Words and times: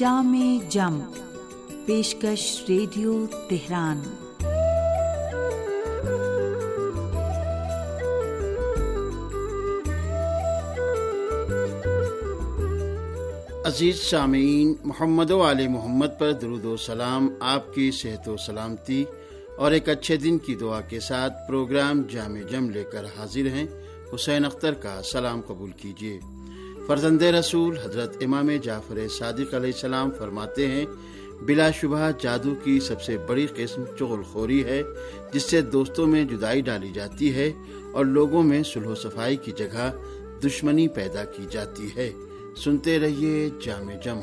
جام 0.00 0.58
جم 0.68 1.00
پیشکش 1.86 2.62
radio 2.68 3.26
Tehran. 3.48 4.00
عزیز 13.64 14.00
سامعین، 14.00 14.74
محمد 14.84 15.30
و 15.30 15.50
علیہ 15.50 15.68
محمد 15.68 16.06
پر 16.18 16.32
درود 16.32 16.64
و 16.64 16.76
سلام، 16.76 17.28
آپ 17.40 17.74
کی 17.74 17.90
صحت 17.90 18.28
و 18.28 18.36
سلامتی 18.36 19.04
اور 19.56 19.72
ایک 19.72 19.88
اچھے 19.88 20.16
دن 20.16 20.38
کی 20.38 20.54
دعا 20.54 20.80
کے 20.80 21.00
ساتھ 21.00 21.32
پروگرام 21.48 22.02
جامع 22.10 22.40
جم 22.50 22.70
لے 22.70 22.84
کر 22.92 23.04
حاضر 23.04 23.46
ہیں۔ 23.46 23.66
حسین 24.14 24.44
اختر 24.44 24.74
کا 24.74 25.00
سلام 25.04 25.40
قبول 25.46 25.70
کیجیے۔ 25.70 26.20
فرزند 26.86 27.22
رسول 27.22 27.76
حضرت 27.84 28.16
امام 28.20 28.50
جعفر 28.62 29.08
صادق 29.08 29.54
علیہ 29.54 29.72
السلام 29.72 30.10
فرماتے 30.18 30.66
ہیں، 30.66 30.86
بلا 31.40 31.70
شبہ 31.70 32.10
جادو 32.18 32.54
کی 32.54 32.80
سب 32.80 33.02
سے 33.02 33.16
بڑی 33.18 33.46
قسم 33.54 33.84
چغل 33.98 34.22
خوری 34.22 34.64
ہے، 34.64 34.82
جس 35.32 35.42
سے 35.42 35.60
دوستوں 35.60 36.06
میں 36.06 36.24
جدائی 36.24 36.60
ڈالی 36.60 36.90
جاتی 36.94 37.34
ہے 37.34 37.52
اور 37.92 38.04
لوگوں 38.04 38.42
میں 38.42 38.62
سلح 38.62 38.88
و 38.88 38.94
صفائی 38.94 39.36
کی 39.36 39.52
جگہ 39.52 39.90
دشمنی 40.44 40.88
پیدا 40.88 41.24
کی 41.24 41.46
جاتی 41.50 41.88
ہے۔ 41.96 42.10
سنتے 42.56 42.98
رہیے 42.98 43.48
جامع 43.64 43.94
جم 44.04 44.20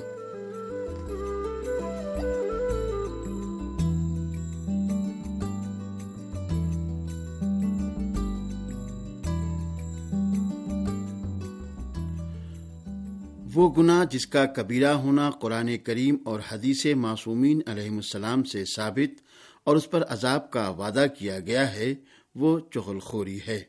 وہ 13.58 13.74
گناہ 13.78 14.06
جس 14.06 14.28
کا 14.28 14.46
کبیرہ 14.46 14.94
ہونا 14.94 15.30
قرآن 15.30 15.78
کریم 15.78 16.18
اور 16.26 16.40
حدیث 16.52 16.86
معصومین 16.86 17.62
علیہ 17.66 17.90
السلام 17.90 18.44
سے 18.44 18.64
ثابت 18.76 19.22
اور 19.64 19.76
اس 19.76 19.90
پر 19.90 20.04
عذاب 20.10 20.52
کا 20.52 20.70
وعدہ 20.70 21.06
کیا 21.20 21.40
گیا 21.40 21.74
ہے، 21.74 21.96
وہ 22.36 22.60
چغل 22.60 23.00
خوری 23.00 23.40
ہے۔ 23.48 23.64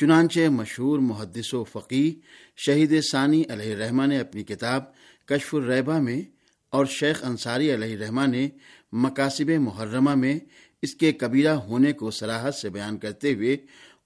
چنانچہ 0.00 0.48
مشہور 0.48 0.98
محدث 0.98 1.54
و 1.54 1.64
فقی 1.64 2.20
شہید 2.56 3.00
ثانی 3.12 3.42
علیہ 3.50 3.76
رحمٰ 3.76 4.06
نے 4.06 4.18
اپنی 4.18 4.42
کتاب 4.42 4.82
کشف 5.26 5.54
الرحبہ 5.54 5.98
میں 5.98 6.22
اور 6.70 6.86
شیخ 6.86 7.24
انصاری 7.24 7.74
علیہ 7.74 7.96
رحمٰ 7.96 8.26
نے 8.26 8.48
مقاصب 8.92 9.50
محرمہ 9.60 10.14
میں 10.14 10.38
اس 10.82 10.94
کے 10.94 11.12
کبیرہ 11.12 11.54
ہونے 11.54 11.92
کو 11.92 12.10
سراحت 12.10 12.54
سے 12.54 12.70
بیان 12.70 12.98
کرتے 12.98 13.34
ہوئے 13.34 13.56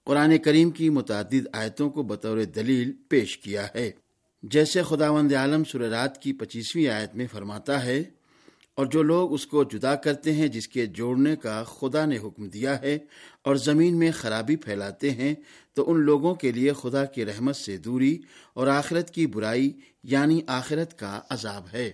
قرآن 0.03 0.37
کریم 0.37 0.71
کی 0.71 0.89
متعدد 0.89 1.47
آیتوں 1.53 1.89
کو 1.89 2.03
بطور 2.03 2.43
دلیل 2.43 2.91
پیش 3.09 3.37
کیا 3.37 3.67
ہے۔ 3.75 3.91
جیسے 4.53 4.81
خداوند 4.83 5.33
عالم 5.33 5.63
سررات 5.63 6.21
کی 6.21 6.31
پچیسویں 6.33 6.87
آیت 6.87 7.15
میں 7.15 7.25
فرماتا 7.31 7.83
ہے، 7.85 8.03
اور 8.77 8.85
جو 8.85 9.01
لوگ 9.03 9.33
اس 9.33 9.45
کو 9.47 9.63
جدا 9.63 9.95
کرتے 9.95 10.33
ہیں، 10.33 10.47
جس 10.47 10.67
کے 10.67 10.85
جوڑنے 10.85 11.35
کا 11.35 11.63
خدا 11.69 12.05
نے 12.05 12.17
حکم 12.17 12.47
دیا 12.49 12.79
ہے 12.81 12.97
اور 13.41 13.55
زمین 13.55 13.97
میں 13.99 14.11
خرابی 14.11 14.55
پھیلاتے 14.55 15.11
ہیں، 15.11 15.33
تو 15.73 15.89
ان 15.91 15.99
لوگوں 16.01 16.33
کے 16.35 16.51
لیے 16.51 16.73
خدا 16.73 17.03
کی 17.05 17.25
رحمت 17.25 17.55
سے 17.55 17.77
دوری 17.77 18.17
اور 18.53 18.67
آخرت 18.67 19.11
کی 19.11 19.27
برائی 19.27 19.71
یعنی 20.03 20.39
آخرت 20.47 20.97
کا 20.99 21.19
عذاب 21.29 21.73
ہے۔ 21.73 21.91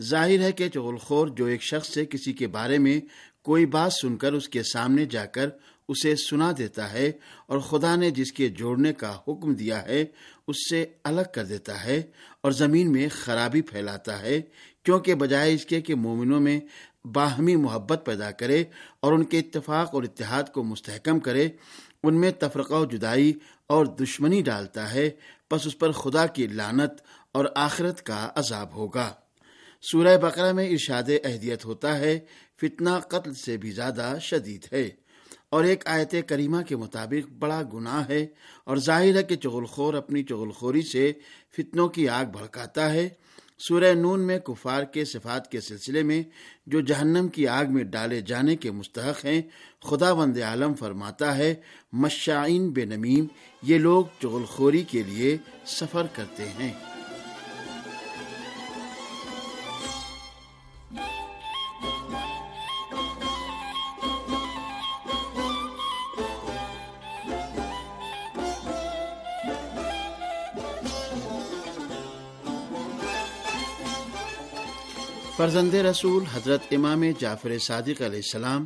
ظاہر 0.00 0.40
ہے 0.40 0.52
کہ 0.52 0.68
چغلخور 0.68 1.28
جو 1.28 1.46
ایک 1.46 1.62
شخص 1.62 1.88
سے 1.88 2.04
کسی 2.06 2.32
کے 2.32 2.46
بارے 2.48 2.78
میں 2.78 3.00
کوئی 3.42 3.66
بات 3.66 3.92
سن 3.92 4.16
کر 4.16 4.32
اس 4.32 4.48
کے 4.48 4.62
سامنے 4.62 5.04
جا 5.06 5.24
کر 5.26 5.48
اسے 5.90 6.14
سنا 6.16 6.50
دیتا 6.58 6.92
ہے 6.92 7.10
اور 7.46 7.58
خدا 7.58 7.94
نے 7.96 8.10
جس 8.10 8.32
کے 8.32 8.48
جوڑنے 8.48 8.92
کا 8.92 9.16
حکم 9.28 9.54
دیا 9.54 9.82
ہے، 9.86 10.04
اس 10.48 10.56
سے 10.70 10.84
الگ 11.04 11.26
کر 11.34 11.44
دیتا 11.44 11.84
ہے 11.84 12.02
اور 12.40 12.52
زمین 12.52 12.92
میں 12.92 13.08
خرابی 13.12 13.62
پھیلاتا 13.62 14.20
ہے، 14.22 14.40
کیونکہ 14.82 15.14
بجائے 15.14 15.54
اس 15.54 15.64
کے 15.66 15.80
کہ 15.80 15.94
مومنوں 15.94 16.40
میں 16.40 16.60
باہمی 17.04 17.56
محبت 17.56 18.02
پیدا 18.04 18.30
کرے 18.30 18.64
اور 19.00 19.12
ان 19.12 19.24
کے 19.24 19.38
اتفاق 19.38 19.94
اور 19.94 20.02
اتحاد 20.02 20.52
کو 20.52 20.62
مستحکم 20.62 21.20
کرے، 21.20 21.48
ان 22.02 22.20
میں 22.20 22.30
تفرقہ 22.38 22.74
و 22.74 22.84
جدائی 22.84 23.32
اور 23.66 23.86
دشمنی 23.86 24.42
ڈالتا 24.42 24.92
ہے، 24.92 25.10
پس 25.50 25.66
اس 25.66 25.78
پر 25.78 25.92
خدا 25.92 26.26
کی 26.26 26.46
لانت 26.46 26.92
اور 27.32 27.44
آخرت 27.54 28.02
کا 28.02 28.28
عذاب 28.34 28.74
ہوگا۔ 28.74 29.12
سورہ 29.82 30.16
بقرہ 30.16 30.52
میں 30.52 30.68
ارشاد 30.68 31.10
اہدیت 31.24 31.64
ہوتا 31.64 31.98
ہے، 31.98 32.18
فتنہ 32.60 32.98
قتل 33.08 33.34
سے 33.34 33.56
بھی 33.56 33.70
زیادہ 33.70 34.16
شدید 34.20 34.66
ہے۔ 34.72 34.88
اور 35.50 35.64
ایک 35.64 35.86
آیت 35.86 36.14
کریمہ 36.26 36.62
کے 36.62 36.76
مطابق 36.76 37.32
بڑا 37.38 37.62
گناہ 37.72 38.08
ہے 38.08 38.26
اور 38.64 38.76
ظاہر 38.76 39.16
ہے 39.16 39.22
کہ 39.22 39.36
چغلخور 39.36 39.94
اپنی 39.94 40.22
چغلخوری 40.22 40.82
سے 40.82 41.12
فتنوں 41.56 41.88
کی 41.88 42.08
آگ 42.08 42.24
بھڑکاتا 42.24 42.92
ہے۔ 42.92 43.08
سورہ 43.58 43.92
نون 43.94 44.20
میں 44.20 44.38
کفار 44.38 44.82
کے 44.82 45.04
صفات 45.04 45.50
کے 45.50 45.60
سلسلے 45.60 46.02
میں 46.02 46.22
جو 46.66 46.80
جہنم 46.80 47.28
کی 47.28 47.48
آگ 47.48 47.64
میں 47.68 47.84
ڈالے 47.84 48.20
جانے 48.20 48.56
کے 48.56 48.70
مستحق 48.70 49.24
ہیں 49.24 49.42
خدا 49.82 50.12
وند 50.12 50.38
عالم 50.38 50.74
فرماتا 50.74 51.36
ہے 51.36 51.54
مشائن 51.92 52.70
بے 52.70 52.84
نمیم 52.84 53.26
یہ 53.62 53.78
لوگ 53.78 54.04
چغلخوری 54.22 54.82
کے 54.82 55.02
لیے 55.02 55.36
سفر 55.66 56.06
کرتے 56.14 56.48
ہیں۔ 56.48 56.72
فرزند 75.40 75.74
رسول 75.74 76.24
حضرت 76.32 76.60
امام 76.70 77.04
جعفر 77.18 77.58
صادق 77.58 78.02
علیہ 78.02 78.16
السلام 78.16 78.64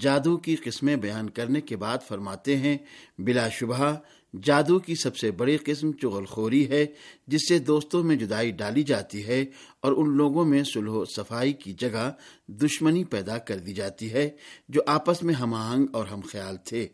جادو 0.00 0.36
کی 0.36 0.56
قسمیں 0.56 0.96
بیان 0.96 1.30
کرنے 1.30 1.60
کے 1.60 1.76
بعد 1.76 1.98
فرماتے 2.08 2.56
ہیں، 2.56 2.78
بلا 3.18 3.48
شبہ، 3.48 3.94
جادو 4.42 4.78
کی 4.78 4.94
سب 4.94 5.16
سے 5.16 5.30
بڑی 5.30 5.56
قسم 5.56 5.92
چغل 5.92 6.24
خوری 6.24 6.68
ہے، 6.70 6.86
جس 7.26 7.48
سے 7.48 7.58
دوستوں 7.58 8.02
میں 8.02 8.16
جدائی 8.16 8.50
ڈالی 8.50 8.82
جاتی 8.82 9.26
ہے 9.26 9.44
اور 9.80 9.92
ان 9.92 10.16
لوگوں 10.16 10.44
میں 10.44 10.62
سلح 10.64 10.90
و 10.90 11.04
صفائی 11.04 11.52
کی 11.52 11.72
جگہ 11.72 12.10
دشمنی 12.46 13.04
پیدا 13.04 13.38
کر 13.38 13.58
دی 13.58 13.74
جاتی 13.74 14.12
ہے، 14.12 14.30
جو 14.68 14.80
آپس 14.86 15.22
میں 15.22 15.34
ہم 15.34 15.54
آہنگ 15.54 15.86
اور 15.92 16.06
ہم 16.06 16.20
خیال 16.20 16.56
تھے۔ 16.56 16.88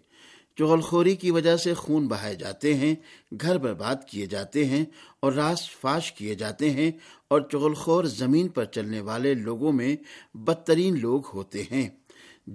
چغل 0.59 0.81
خوری 0.81 1.17
کی 1.17 1.31
وجہ 1.31 1.57
سے 1.57 1.75
خون 1.75 2.07
بہائے 2.09 2.35
جاتے 2.35 2.75
ہیں، 2.75 2.95
گھر 3.41 3.59
برباد 3.59 3.97
کیے 4.11 4.27
جاتے 4.27 4.65
ہیں 4.65 4.85
اور 5.21 5.33
راس 5.33 5.71
فاش 5.81 6.13
کیے 6.13 6.35
جاتے 6.35 6.71
ہیں 6.71 6.91
اور 7.31 7.41
چغل 7.41 7.75
خور 7.75 8.05
زمین 8.05 8.49
پر 8.49 8.65
چلنے 8.65 9.01
والے 9.01 9.35
لوگوں 9.35 9.73
میں 9.73 9.97
بدترین 10.35 11.01
لوگ 11.01 11.23
ہوتے 11.35 11.63
ہیں۔ 11.71 11.89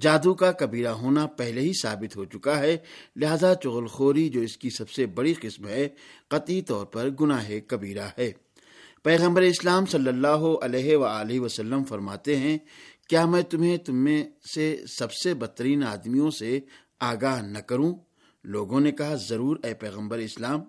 جادو 0.02 0.34
کا 0.34 0.52
کبیرہ 0.52 0.88
ہونا 0.88 1.26
پہلے 1.28 1.62
ہی 1.62 1.72
ثابت 1.82 2.16
ہو 2.16 2.26
چکا 2.26 2.60
ہے، 2.60 2.78
لہذا 3.16 3.56
چغل 3.56 3.88
خوری 3.88 4.30
جو 4.30 4.42
اس 4.42 4.58
کی 4.58 4.70
سب 4.70 4.90
سے 4.90 5.06
بڑی 5.06 5.34
قسم 5.42 5.68
ہے، 5.68 5.88
قطعی 6.28 6.62
طور 6.62 6.86
پر 6.86 7.10
گناہ 7.22 7.52
کبیرہ 7.68 8.08
ہے۔ 8.18 8.32
پیغمبر 9.04 9.42
اسلام 9.42 9.86
صلی 9.86 10.08
اللہ 10.08 10.46
علیہ 10.62 10.98
و 10.98 11.44
وسلم 11.44 11.84
فرماتے 11.84 12.38
ہیں، 12.38 12.58
کیا 13.10 13.26
میں 13.26 13.42
تمہیں 13.42 13.78
تم 13.78 13.96
میں 13.96 14.24
سے 14.56 14.84
سب 15.00 15.14
سے 15.14 15.34
بدترین 15.34 15.84
آدمیوں 15.84 16.32
سے 16.32 16.60
آگاہ 17.00 17.42
نہ 17.42 17.60
کروں؟ 17.60 17.94
لوگوں 18.44 18.80
نے 18.80 18.92
کہا، 18.92 19.16
ضرور 19.16 19.58
اے 19.64 19.74
پیغمبر 19.74 20.18
اسلام 20.18 20.62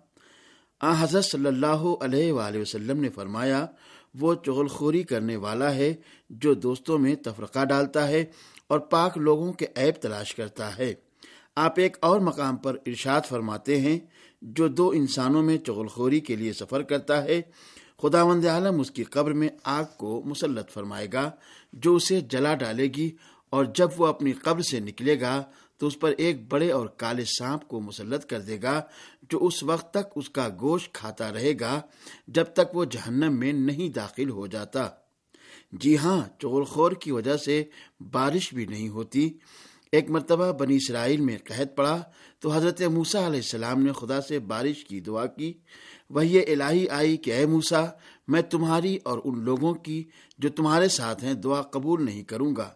آ 0.81 0.93
حضرت 0.99 1.25
صلی 1.25 1.47
اللہ 1.47 1.85
علیہ 2.01 2.33
وآلہ 2.33 2.59
وسلم 2.59 3.01
نے 3.01 3.09
فرمایا، 3.09 3.65
وہ 4.15 4.35
چغل 4.35 4.67
خوری 4.67 5.03
کرنے 5.03 5.37
والا 5.37 5.75
ہے 5.75 5.93
جو 6.31 6.55
دوستوں 6.55 6.99
میں 6.99 7.15
تفرقہ 7.15 7.65
ڈالتا 7.65 8.07
ہے 8.09 8.25
اور 8.67 8.79
پاک 8.93 9.17
لوگوں 9.19 9.53
کے 9.53 9.67
عیب 9.77 10.01
تلاش 10.03 10.35
کرتا 10.35 10.77
ہے۔ 10.79 10.93
آپ 11.57 11.79
ایک 11.81 11.97
اور 12.01 12.21
مقام 12.21 12.57
پر 12.57 12.77
ارشاد 12.87 13.29
فرماتے 13.29 13.81
ہیں، 13.81 13.99
جو 14.43 14.69
دو 14.69 14.91
انسانوں 14.91 15.43
میں 15.43 15.57
چغل 15.59 15.87
خوری 15.87 16.21
کے 16.21 16.37
لیے 16.37 16.53
سفر 16.53 16.83
کرتا 16.83 17.23
ہے 17.25 17.41
خدا 18.03 18.23
وند 18.23 18.47
عالم 18.47 18.81
اس 18.81 18.91
کی 18.91 19.05
قبر 19.05 19.33
میں 19.33 19.49
آگ 19.65 19.85
کو 19.97 20.23
مسلط 20.25 20.71
فرمائے 20.71 21.07
گا، 21.13 21.31
جو 21.73 21.95
اسے 21.97 22.21
جلا 22.21 22.55
ڈالے 22.55 22.87
گی 22.97 23.11
اور 23.53 23.65
جب 23.75 23.89
وہ 23.97 24.07
اپنی 24.07 24.33
قبر 24.33 24.63
سے 24.63 24.81
نکلے 24.81 25.21
گا 25.21 25.43
تو 25.79 25.87
اس 25.87 25.99
پر 25.99 26.13
ایک 26.19 26.53
بڑے 26.53 26.71
اور 26.71 26.87
کالے 26.87 27.25
سانپ 27.25 27.69
کو 27.69 27.81
مسلط 27.81 28.27
کر 28.27 28.41
دے 28.41 28.59
گا، 28.63 28.83
جو 29.31 29.39
اس 29.45 29.63
وقت 29.63 29.91
تک 29.91 30.13
اس 30.17 30.31
کا 30.31 30.49
گوشت 30.61 30.95
کھاتا 30.95 31.33
رہے 31.33 31.53
گا، 31.61 31.81
جب 32.29 32.45
تک 32.45 32.77
وہ 32.77 32.85
جہنم 32.85 33.39
میں 33.39 33.53
نہیں 33.53 33.89
داخل 33.89 34.31
ہو 34.31 34.47
جاتا۔ 34.47 34.89
جی 35.73 35.99
ہاں 35.99 36.21
چغل 36.39 36.65
خور 36.65 36.93
کی 36.93 37.13
وجہ 37.13 37.37
سے 37.37 37.65
بارش 38.01 38.55
بھی 38.55 38.67
نہیں 38.67 38.89
ہوتی۔ 38.89 39.39
ایک 39.93 40.11
مرتبہ 40.11 40.53
بنی 40.53 40.77
اسرائیل 40.77 41.21
میں 41.21 41.39
قحط 41.45 41.77
پڑا 41.77 42.03
تو 42.41 42.53
حضرت 42.53 42.83
موسا 42.83 43.19
علیہ 43.19 43.41
السلام 43.41 43.83
نے 43.83 43.93
خدا 43.93 44.21
سے 44.21 44.39
بارش 44.39 44.85
کی 44.85 45.01
دعا 45.01 45.27
کی۔ 45.27 45.53
وہ 46.11 46.27
یہ 46.27 46.43
الہی 46.49 46.89
آئی 46.89 47.17
کہ 47.17 47.31
اے 47.31 47.47
موسا 47.47 47.85
میں 48.29 48.43
تمہاری 48.43 48.99
اور 49.05 49.19
ان 49.25 49.45
لوگوں 49.45 49.75
کی 49.75 50.05
جو 50.39 50.49
تمہارے 50.49 50.89
ساتھ 50.89 51.25
ہیں 51.25 51.35
دعا 51.35 51.63
قبول 51.63 52.05
نہیں 52.05 52.23
کروں 52.23 52.57
گا۔ 52.57 52.71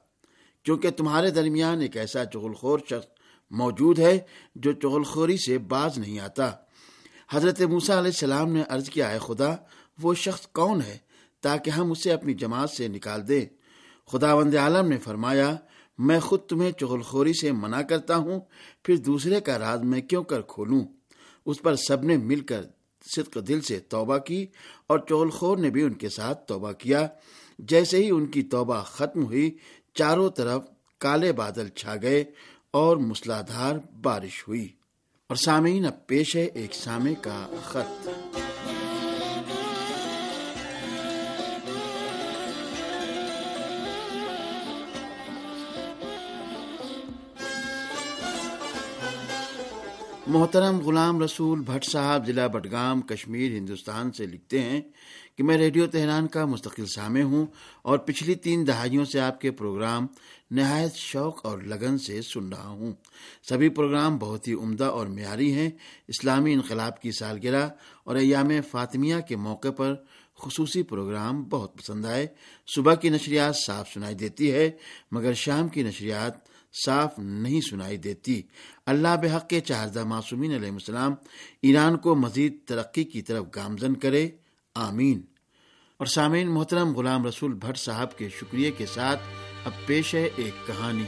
کیونکہ 0.63 0.91
تمہارے 0.91 1.31
درمیان 1.31 1.81
ایک 1.81 1.97
ایسا 1.97 2.25
چغل 2.25 2.53
خور 2.53 2.79
شخص 2.79 3.07
موجود 3.51 3.99
ہے 3.99 4.19
جو 4.55 4.73
چغل 4.73 5.03
خوری 5.03 5.37
سے 5.37 5.59
باز 5.59 5.99
نہیں 5.99 6.19
آتا۔ 6.19 6.51
حضرت 7.31 7.61
موسا 7.61 7.93
علیہ 7.93 8.11
السلام 8.11 8.53
نے 8.53 8.63
عرض 8.69 8.91
کیا 8.91 9.11
ہے 9.11 9.19
خدا، 9.19 9.55
وہ 10.03 10.15
شخص 10.15 10.47
کون 10.47 10.83
ہے 10.83 10.99
تاکہ 11.41 11.71
ہم 11.71 11.91
اسے 11.91 12.13
اپنی 12.13 12.35
جماعت 12.35 12.71
سے 12.71 12.89
نکال 12.89 13.29
دیں؟ 13.29 13.45
خدا 14.07 14.35
وند 14.35 14.55
عالم 14.55 14.89
نے 14.89 14.99
فرمایا، 14.99 15.57
میں 15.99 16.21
خود 16.21 16.41
تمہیں 16.41 16.73
چغل 16.73 17.03
خوری 17.03 17.33
سے 17.33 17.53
منع 17.53 17.83
کرتا 17.83 18.17
ہوں، 18.17 18.41
پھر 18.83 18.97
دوسرے 18.97 19.41
کا 19.41 19.59
راز 19.59 19.83
میں 19.83 20.01
کیوں 20.01 20.25
کر 20.25 20.43
کھولوں؟ 20.43 20.85
اس 21.47 21.63
پر 21.63 21.77
سب 21.77 22.05
نے 22.05 22.17
مل 22.17 22.41
کر 22.41 22.63
صدق 23.17 23.39
دل 23.49 23.61
سے 23.61 23.79
توبہ 23.79 24.19
کی 24.19 24.47
اور 24.87 24.99
چغل 24.99 25.31
خور 25.31 25.57
نے 25.57 25.71
بھی 25.71 25.83
ان 25.83 25.93
کے 25.93 26.09
ساتھ 26.09 26.47
توبہ 26.47 26.73
کیا۔ 26.73 27.09
جیسے 27.59 27.97
ہی 27.97 28.11
ان 28.11 28.27
کی 28.27 28.43
توبہ 28.43 28.83
ختم 28.83 29.25
ہوئی 29.25 29.59
چاروں 29.95 30.31
طرف 30.31 30.63
کالے 30.99 31.33
بادل 31.33 31.69
چھا 31.69 31.95
گئے 32.03 32.25
اور 32.71 32.97
مسلادھار 32.97 33.75
بارش 34.03 34.49
ہوئی 34.49 34.69
اور 35.27 35.37
سامعین 35.37 35.87
اب 35.87 36.07
پیش 36.07 36.37
ہے 36.37 36.45
ایک 36.45 36.75
سامع 36.75 37.13
کا 37.23 37.47
خط۔ 37.65 38.09
محترم 50.31 50.81
غلام 50.81 51.23
رسول 51.23 51.61
بھٹ 51.61 51.85
صاحب 51.85 52.27
ضلع 52.27 52.47
بٹگام 52.47 53.01
کشمیر، 53.01 53.51
ہندوستان 53.51 54.13
سے 54.13 54.27
لکھتے 54.27 54.63
ہیں 54.63 54.81
کہ 55.37 55.43
میں 55.43 55.57
ریڈیو 55.57 55.87
تہران 55.87 56.27
کا 56.27 56.45
مستقل 56.45 56.87
سامع 56.87 57.21
ہوں 57.21 57.47
اور 57.83 57.99
پچھلی 57.99 58.35
تین 58.35 58.67
دہائیوں 58.67 59.05
سے 59.05 59.21
آپ 59.21 59.41
کے 59.41 59.51
پروگرام 59.51 60.07
نہایت 60.51 60.95
شوق 60.95 61.47
اور 61.47 61.59
لگن 61.59 61.99
سے 61.99 62.23
سن 62.23 62.49
رہا 62.49 62.69
ہوں۔ 62.69 62.93
سبھی 63.49 63.69
پروگرام 63.69 64.19
بہت 64.19 64.49
ہی 64.49 64.53
عمدہ 64.53 64.85
اور 64.85 65.07
معیاری 65.07 65.53
ہیں۔ 65.53 65.71
اسلامی 66.09 66.53
انقلاب 66.53 67.03
کی 67.03 67.11
سالگرہ 67.13 67.69
اور 68.05 68.17
ایام 68.17 68.49
فاطمیہ 68.71 69.17
کے 69.29 69.37
موقع 69.37 69.71
پر 69.77 69.95
خصوصی 70.39 70.83
پروگرام 70.83 71.43
بہت 71.43 71.75
پسند 71.75 72.05
آئے۔ 72.05 72.27
صبح 72.75 72.95
کی 72.95 73.09
نشریات 73.09 73.57
صاف 73.57 73.93
سنائی 73.93 74.15
دیتی 74.15 74.53
ہے، 74.53 74.71
مگر 75.13 75.33
شام 75.33 75.69
کی 75.69 75.83
نشریات 75.83 76.50
صاف 76.85 77.19
نہیں 77.19 77.61
سنائی 77.61 77.97
دیتی۔ 77.97 78.43
اللہ 78.87 79.17
بحق 79.23 79.49
کے 79.49 79.61
چاہردہ 79.61 80.05
معصومین 80.05 80.55
علیہ 80.55 80.71
السلام 80.71 81.15
ایران 81.63 81.97
کو 81.97 82.15
مزید 82.15 82.59
ترقی 82.67 83.05
کی 83.05 83.23
طرف 83.23 83.45
گامزن 83.57 83.95
کرے۔ 83.95 84.29
آمین۔ 84.75 85.21
اور 85.97 86.07
سامعین، 86.07 86.49
محترم 86.49 86.97
غلام 86.97 87.27
رسول 87.27 87.53
بھٹ 87.53 87.77
صاحب 87.77 88.19
کے 88.19 88.29
شکریہ 88.29 88.71
کے 88.77 88.87
ساتھ 88.87 89.21
اب 89.65 89.73
پیش 89.87 90.15
ہے 90.15 90.29
ایک 90.37 90.67
کہانی۔ 90.67 91.05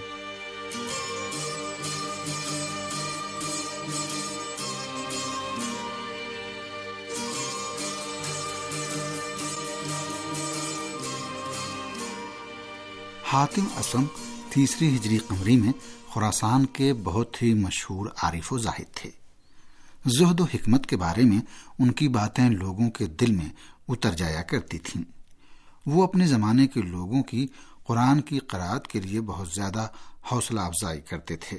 حاتم 13.24 13.64
اسم 13.78 14.04
تیسری 14.54 14.96
ہجری 14.96 15.18
قمری 15.18 15.56
میں 15.56 15.72
خوراسان 16.06 16.66
کے 16.66 16.94
بہت 16.94 17.42
ہی 17.42 17.54
مشہور 17.54 18.06
عارف 18.22 18.52
و 18.52 18.58
زاہد 18.58 18.94
تھے۔ 18.94 19.10
زہد 20.06 20.40
و 20.40 20.44
حکمت 20.44 20.86
کے 20.86 20.96
بارے 20.96 21.22
میں 21.24 21.38
ان 21.78 21.92
کی 21.92 22.08
باتیں 22.08 22.50
لوگوں 22.50 22.90
کے 22.90 23.06
دل 23.06 23.32
میں 23.32 23.48
اتر 23.88 24.10
جایا 24.10 24.42
کرتی 24.42 24.78
تھیں۔ 24.78 25.02
وہ 25.86 26.04
اپنے 26.04 26.26
زمانے 26.26 26.66
کے 26.66 26.82
لوگوں 26.82 27.22
کی 27.22 27.46
قرآن 27.84 28.20
کی 28.20 28.38
قرآد 28.38 28.86
کے 28.86 29.00
لیے 29.00 29.20
بہت 29.20 29.48
زیادہ 29.48 29.88
حوصلہ 30.32 30.60
افزائی 30.60 31.00
کرتے 31.00 31.36
تھے۔ 31.36 31.58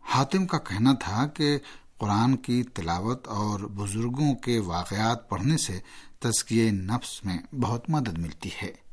حاتم 0.00 0.46
کا 0.46 0.58
کہنا 0.58 0.94
تھا 0.94 1.26
کہ 1.26 1.58
قرآن 1.98 2.36
کی 2.36 2.62
تلاوت 2.62 3.28
اور 3.28 3.60
بزرگوں 3.60 4.34
کے 4.34 4.58
واقعات 4.58 5.28
پڑھنے 5.28 5.56
سے 5.56 5.80
تزکیے 6.18 6.70
نفس 6.70 7.24
میں 7.24 7.54
بہت 7.54 7.90
مدد 7.90 8.18
ملتی 8.18 8.50
ہے۔ 8.62 8.89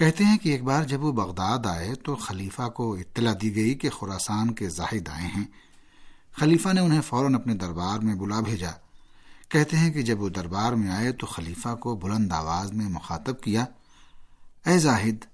کہتے 0.00 0.24
ہیں 0.24 0.38
کہ 0.38 0.48
ایک 0.48 0.62
بار 0.62 0.84
جب 0.84 1.04
وہ 1.04 1.12
بغداد 1.12 1.66
آئے 1.66 1.94
تو 1.94 2.16
خلیفہ 2.16 2.68
کو 2.68 2.94
اطلاع 2.94 3.34
دی 3.42 3.56
گئی 3.56 3.74
کہ 3.74 3.90
خوراسان 3.90 4.54
کے 4.54 4.68
زاہد 4.68 5.08
آئے 5.08 5.26
ہیں۔ 5.26 5.44
خلیفہ 6.32 6.68
نے 6.68 6.80
انہیں 6.80 7.00
فوراً 7.00 7.34
اپنے 7.34 7.54
دربار 7.54 7.98
میں 7.98 8.14
بلا 8.14 8.40
بھیجا۔ 8.40 8.70
کہتے 9.48 9.76
ہیں 9.76 9.90
کہ 9.90 10.02
جب 10.02 10.20
وہ 10.20 10.28
دربار 10.28 10.72
میں 10.72 10.90
آئے 10.90 11.12
تو 11.12 11.26
خلیفہ 11.26 11.74
کو 11.74 11.96
بلند 11.96 12.32
آواز 12.32 12.72
میں 12.72 12.88
مخاطب 12.88 13.40
کیا، 13.40 13.64
اے 14.66 14.78
زاہد 14.78 15.24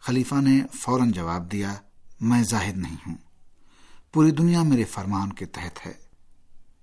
خلیفہ 0.00 0.34
نے 0.34 0.60
فوراً 0.80 1.12
جواب 1.12 1.52
دیا، 1.52 1.74
میں 2.20 2.42
زاہد 2.42 2.76
نہیں 2.76 2.96
ہوں۔ 3.06 3.16
پوری 4.12 4.30
دنیا 4.30 4.62
میرے 4.62 4.84
فرمان 4.84 5.32
کے 5.32 5.46
تحت 5.46 5.86
ہے۔ 5.86 5.92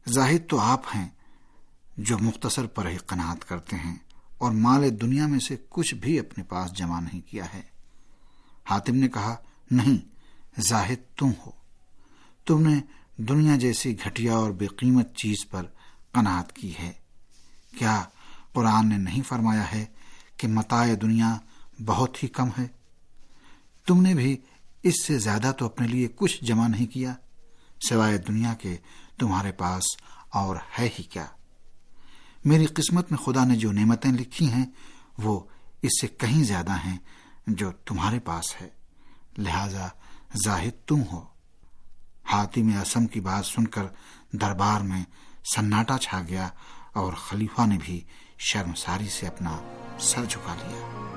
زاہد 0.08 0.50
تو 0.50 0.60
آپ 0.60 0.82
ہیں 0.96 1.10
جو 1.98 2.18
مختصر 2.18 2.68
پر 2.68 2.90
ہی 2.90 2.98
قناعت 2.98 3.50
کرتے 3.50 3.76
ہیں۔ 3.76 3.96
اور 4.38 4.52
مال 4.52 5.02
دنیا 5.02 5.28
میں 5.28 5.40
سے 5.40 5.56
کچھ 5.70 5.96
بھی 5.96 6.20
اپنے 6.20 6.44
پاس 6.44 6.72
جمع 6.74 7.00
نہیں 7.00 7.22
کیا 7.22 7.54
ہے۔ 7.54 7.62
حاتم 8.70 8.96
نے 8.96 9.08
کہا، 9.08 9.36
نہیں، 9.72 9.98
زاہد 10.62 11.18
تم 11.18 11.32
ہو۔ 11.46 11.52
تم 12.46 12.68
نے 12.68 12.80
دنیا 13.18 13.56
جیسی 13.56 13.96
گھٹیا 14.04 14.34
اور 14.34 14.52
بے 14.52 14.68
قیمت 14.68 15.16
چیز 15.16 15.50
پر 15.50 15.64
قناعت 16.12 16.54
کی 16.54 16.74
ہے۔ 16.80 16.92
کیا 17.78 18.04
قرآن 18.54 18.90
نے 18.90 18.98
نہیں 18.98 19.22
فرمایا 19.28 19.72
ہے 19.72 19.86
کہ 20.38 20.48
متاع 20.48 20.88
دنیا 21.02 21.38
بہت 21.86 22.24
ہی 22.24 22.28
کم 22.28 22.50
ہے؟ 22.60 22.68
تم 23.88 24.02
نے 24.02 24.14
بھی 24.14 24.38
اس 24.84 25.06
سے 25.06 25.20
زیادہ 25.20 25.52
تو 25.58 25.66
اپنے 25.66 25.88
لیے 25.88 26.08
کچھ 26.16 26.44
جمع 26.44 26.68
نہیں 26.68 26.86
کیا، 26.86 27.14
سوائے 27.90 28.18
دنیا 28.18 28.54
کے 28.54 28.78
تمہارے 29.20 29.52
پاس 29.52 29.84
اور 30.30 30.56
ہے 30.80 30.90
ہی 31.00 31.04
کیا۔ 31.04 31.26
میری 32.48 32.66
قسمت 32.66 33.12
میں 33.12 33.20
خدا 33.20 33.46
نے 33.46 33.56
جو 33.56 33.72
نعمتیں 33.72 34.12
لکھی 34.12 34.52
ہیں، 34.52 34.66
وہ 35.18 35.40
اس 35.82 36.02
سے 36.02 36.08
کہیں 36.08 36.44
زیادہ 36.44 36.72
ہیں 36.72 36.98
جو 37.48 37.72
تمہارے 37.72 38.20
پاس 38.20 38.56
ہے۔ 38.62 38.70
لہذا 39.38 39.88
زاہد 40.46 40.88
تم 40.88 41.02
ہو۔ 41.12 41.26
ہاتھی 42.34 42.64
میں 42.64 42.78
اسم 42.78 43.08
کی 43.08 43.20
بات 43.20 43.46
سن 43.46 43.68
کر 43.68 43.84
دربار 44.32 44.82
میں 44.82 45.04
سناٹا 45.56 45.98
چھا 45.98 46.22
گیا 46.28 46.50
اور 46.94 47.14
خلیفہ 47.14 47.66
نے 47.66 47.78
بھی 47.82 48.04
شرم 48.38 48.74
ساری 48.74 49.08
سے 49.08 49.28
اپنا 49.28 49.60
سر 50.00 50.26
جھکا 50.26 50.56
لیا۔ 50.56 51.17